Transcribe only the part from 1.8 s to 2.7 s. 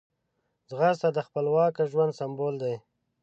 ژوند سمبول